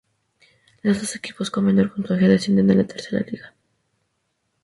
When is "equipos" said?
1.15-1.51